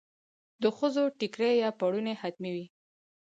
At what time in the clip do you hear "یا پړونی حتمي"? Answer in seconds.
1.63-2.51